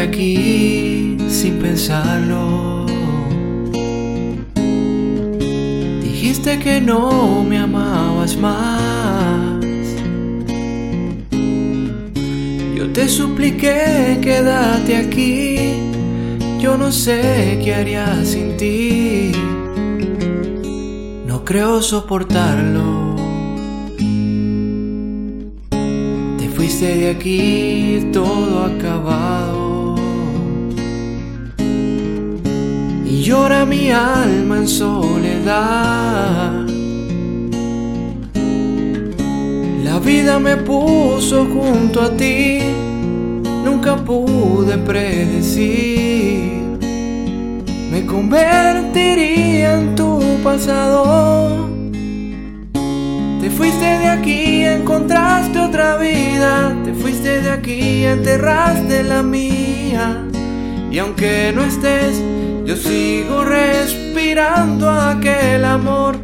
aquí 0.00 1.16
sin 1.28 1.58
pensarlo. 1.58 2.86
Dijiste 6.02 6.58
que 6.58 6.80
no 6.80 7.44
me 7.44 7.58
amabas 7.58 8.36
más. 8.36 9.60
Yo 12.76 12.90
te 12.92 13.08
supliqué 13.08 14.18
quédate 14.20 14.96
aquí. 14.96 15.90
Yo 16.60 16.76
no 16.76 16.92
sé 16.92 17.58
qué 17.64 17.74
haría 17.74 18.24
sin 18.24 18.56
ti. 18.56 19.32
No 21.26 21.44
creo 21.44 21.80
soportarlo. 21.82 23.16
Te 26.38 26.48
fuiste 26.54 26.96
de 26.96 27.10
aquí 27.10 28.10
todo 28.12 28.64
acabado. 28.64 29.69
Y 33.10 33.22
llora 33.22 33.66
mi 33.66 33.90
alma 33.90 34.58
en 34.58 34.68
soledad. 34.68 36.64
La 39.82 39.98
vida 39.98 40.38
me 40.38 40.56
puso 40.56 41.46
junto 41.46 42.02
a 42.02 42.16
ti. 42.16 42.60
Nunca 43.64 43.96
pude 43.96 44.78
predecir. 44.78 46.78
Me 47.90 48.06
convertiría 48.06 49.80
en 49.80 49.96
tu 49.96 50.20
pasado. 50.44 51.68
Te 53.40 53.50
fuiste 53.50 53.84
de 53.84 54.06
aquí, 54.06 54.64
encontraste 54.64 55.58
otra 55.58 55.96
vida. 55.96 56.76
Te 56.84 56.94
fuiste 56.94 57.40
de 57.40 57.50
aquí, 57.50 58.04
enterraste 58.04 59.02
la 59.02 59.24
mía. 59.24 60.28
Y 60.90 60.98
aunque 60.98 61.52
no 61.54 61.64
estés, 61.64 62.20
yo 62.64 62.76
sigo 62.76 63.44
respirando 63.44 64.90
aquel 64.90 65.64
amor. 65.64 66.16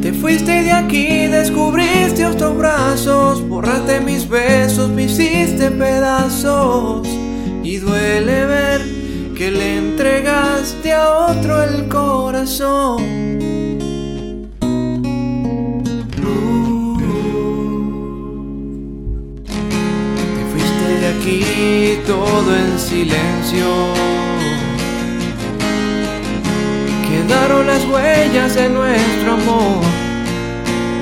Te 0.00 0.12
fuiste 0.12 0.62
de 0.62 0.70
aquí, 0.70 1.26
descubriste 1.26 2.24
otros 2.24 2.56
brazos. 2.56 3.46
Borraste 3.48 4.00
mis 4.00 4.28
besos, 4.28 4.88
me 4.90 5.04
hiciste 5.04 5.70
pedazos. 5.72 7.08
Y 7.64 7.78
duele 7.78 8.46
ver 8.46 8.80
que 9.36 9.50
le 9.50 9.78
entregaste 9.78 10.92
a 10.92 11.10
otro 11.26 11.62
el 11.64 11.88
corazón. 11.88 13.55
Aquí 21.18 21.98
todo 22.06 22.56
en 22.56 22.78
silencio. 22.78 23.66
Quedaron 27.08 27.66
las 27.66 27.84
huellas 27.84 28.54
de 28.54 28.68
nuestro 28.68 29.32
amor. 29.32 29.82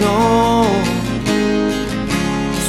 No. 0.00 0.64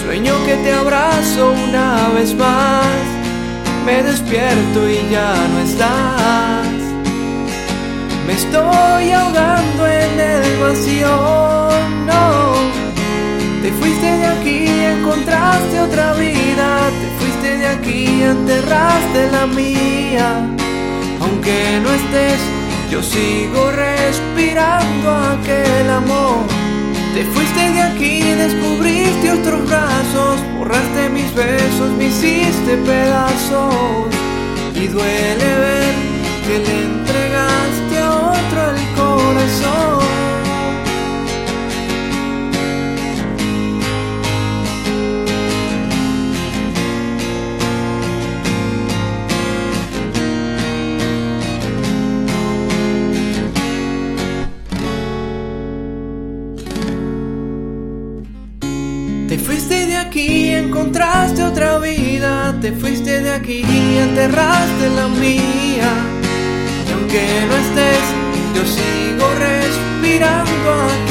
Sueño 0.04 0.34
que 0.46 0.56
te 0.56 0.74
abrazo 0.74 1.54
una 1.68 2.10
vez 2.16 2.34
más. 2.36 2.86
Me 3.86 4.04
despierto 4.04 4.90
y 4.90 5.00
ya 5.12 5.34
no 5.52 5.60
estás. 5.60 6.68
Me 8.28 8.34
estoy 8.34 9.12
ahogando 9.12 9.88
en 9.88 10.20
el 10.20 10.60
vacío. 10.60 11.70
No. 12.06 12.80
Te 13.62 13.72
fuiste 13.74 14.06
de 14.06 14.26
aquí, 14.26 14.79
enterraste 18.32 19.32
la 19.32 19.46
mía. 19.48 20.46
Aunque 21.22 21.80
no 21.84 21.90
estés, 21.94 22.40
yo 22.92 23.02
sigo 23.02 23.72
respirando 23.72 25.08
aquel 25.34 25.90
amor. 25.90 26.46
Te 27.14 27.24
fuiste 27.26 27.72
de 27.72 27.82
aquí, 27.82 28.22
descubriste 28.22 29.32
otros 29.32 29.68
brazos, 29.68 30.40
borraste 30.58 31.10
mis 31.10 31.34
besos, 31.34 31.90
me 31.98 32.06
hiciste 32.06 32.78
pedazos. 32.86 34.08
Y 34.76 34.88
duele 34.88 35.50
ver 35.66 35.89
Te 59.30 59.38
fuiste 59.38 59.86
de 59.86 59.96
aquí, 59.96 60.50
encontraste 60.50 61.44
otra 61.44 61.78
vida. 61.78 62.60
Te 62.62 62.72
fuiste 62.72 63.22
de 63.22 63.30
aquí, 63.30 63.62
enterraste 63.62 64.90
la 64.96 65.08
mía. 65.08 65.92
Y 66.88 66.92
aunque 66.92 67.22
no 67.48 67.56
estés, 67.58 68.06
yo 68.56 68.64
sigo 68.66 69.28
respirando 69.38 70.72
aquel 71.04 71.09